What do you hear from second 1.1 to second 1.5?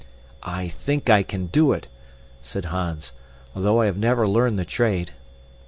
I can